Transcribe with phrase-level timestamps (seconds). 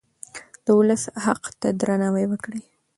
[0.65, 2.61] د ولس حق ته درناوی وکړئ.